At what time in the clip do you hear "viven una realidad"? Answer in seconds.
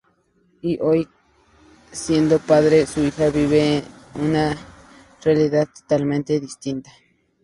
3.31-5.67